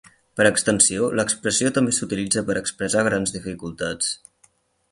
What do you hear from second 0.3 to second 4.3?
Per extensió l'expressió també s'utilitza per expressar grans dificultats.